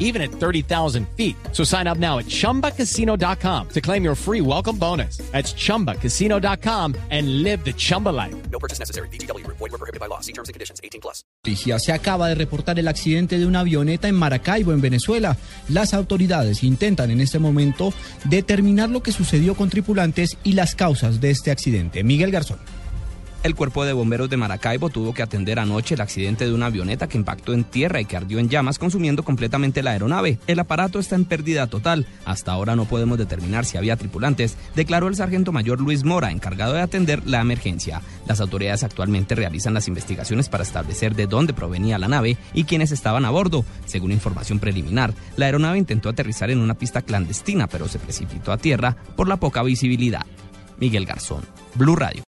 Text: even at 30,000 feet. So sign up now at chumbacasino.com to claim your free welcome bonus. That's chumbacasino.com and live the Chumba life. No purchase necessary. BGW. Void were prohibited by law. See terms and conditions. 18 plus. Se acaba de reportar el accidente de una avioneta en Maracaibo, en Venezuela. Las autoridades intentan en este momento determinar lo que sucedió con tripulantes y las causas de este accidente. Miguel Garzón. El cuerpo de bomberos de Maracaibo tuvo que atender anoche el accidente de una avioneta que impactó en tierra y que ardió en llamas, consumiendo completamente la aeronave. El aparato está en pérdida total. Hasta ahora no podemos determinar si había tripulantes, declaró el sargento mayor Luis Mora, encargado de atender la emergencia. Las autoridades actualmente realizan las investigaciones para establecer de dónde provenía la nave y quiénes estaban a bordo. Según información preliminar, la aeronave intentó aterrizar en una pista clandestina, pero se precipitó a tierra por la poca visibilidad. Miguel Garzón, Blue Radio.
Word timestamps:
even 0.00 0.20
at 0.20 0.32
30,000 0.32 1.06
feet. 1.16 1.36
So 1.52 1.62
sign 1.62 1.86
up 1.86 1.98
now 1.98 2.18
at 2.18 2.26
chumbacasino.com 2.26 3.68
to 3.68 3.80
claim 3.80 4.02
your 4.02 4.16
free 4.16 4.40
welcome 4.40 4.76
bonus. 4.76 5.18
That's 5.30 5.54
chumbacasino.com 5.54 6.96
and 7.10 7.44
live 7.44 7.64
the 7.64 7.72
Chumba 7.72 8.08
life. 8.08 8.34
No 8.50 8.58
purchase 8.58 8.80
necessary. 8.80 9.08
BGW. 9.08 9.46
Void 9.46 9.60
were 9.60 9.78
prohibited 9.78 10.00
by 10.00 10.06
law. 10.06 10.20
See 10.20 10.32
terms 10.32 10.48
and 10.48 10.54
conditions. 10.54 10.80
18 10.82 11.00
plus. 11.00 11.22
Se 11.78 11.92
acaba 11.92 12.28
de 12.28 12.34
reportar 12.34 12.78
el 12.78 12.88
accidente 12.88 13.38
de 13.38 13.46
una 13.46 13.60
avioneta 13.60 14.08
en 14.08 14.14
Maracaibo, 14.14 14.72
en 14.72 14.80
Venezuela. 14.80 15.36
Las 15.68 15.94
autoridades 15.94 16.62
intentan 16.62 17.10
en 17.10 17.20
este 17.20 17.38
momento 17.38 17.92
determinar 18.24 18.90
lo 18.90 19.02
que 19.02 19.12
sucedió 19.12 19.54
con 19.54 19.70
tripulantes 19.70 20.36
y 20.44 20.52
las 20.52 20.74
causas 20.74 21.20
de 21.20 21.30
este 21.30 21.50
accidente. 21.50 22.04
Miguel 22.04 22.30
Garzón. 22.30 22.58
El 23.42 23.54
cuerpo 23.54 23.86
de 23.86 23.94
bomberos 23.94 24.28
de 24.28 24.36
Maracaibo 24.36 24.90
tuvo 24.90 25.14
que 25.14 25.22
atender 25.22 25.58
anoche 25.58 25.94
el 25.94 26.02
accidente 26.02 26.44
de 26.44 26.52
una 26.52 26.66
avioneta 26.66 27.08
que 27.08 27.16
impactó 27.16 27.54
en 27.54 27.64
tierra 27.64 27.98
y 27.98 28.04
que 28.04 28.18
ardió 28.18 28.38
en 28.38 28.50
llamas, 28.50 28.78
consumiendo 28.78 29.22
completamente 29.22 29.82
la 29.82 29.92
aeronave. 29.92 30.38
El 30.46 30.58
aparato 30.58 30.98
está 30.98 31.14
en 31.14 31.24
pérdida 31.24 31.66
total. 31.66 32.06
Hasta 32.26 32.52
ahora 32.52 32.76
no 32.76 32.84
podemos 32.84 33.16
determinar 33.16 33.64
si 33.64 33.78
había 33.78 33.96
tripulantes, 33.96 34.58
declaró 34.76 35.08
el 35.08 35.16
sargento 35.16 35.52
mayor 35.52 35.80
Luis 35.80 36.04
Mora, 36.04 36.32
encargado 36.32 36.74
de 36.74 36.82
atender 36.82 37.26
la 37.26 37.40
emergencia. 37.40 38.02
Las 38.26 38.42
autoridades 38.42 38.84
actualmente 38.84 39.34
realizan 39.34 39.72
las 39.72 39.88
investigaciones 39.88 40.50
para 40.50 40.64
establecer 40.64 41.14
de 41.14 41.26
dónde 41.26 41.54
provenía 41.54 41.96
la 41.96 42.08
nave 42.08 42.36
y 42.52 42.64
quiénes 42.64 42.92
estaban 42.92 43.24
a 43.24 43.30
bordo. 43.30 43.64
Según 43.86 44.12
información 44.12 44.58
preliminar, 44.58 45.14
la 45.38 45.46
aeronave 45.46 45.78
intentó 45.78 46.10
aterrizar 46.10 46.50
en 46.50 46.60
una 46.60 46.74
pista 46.74 47.00
clandestina, 47.00 47.68
pero 47.68 47.88
se 47.88 47.98
precipitó 47.98 48.52
a 48.52 48.58
tierra 48.58 48.98
por 49.16 49.28
la 49.28 49.38
poca 49.38 49.62
visibilidad. 49.62 50.26
Miguel 50.78 51.06
Garzón, 51.06 51.42
Blue 51.74 51.96
Radio. 51.96 52.18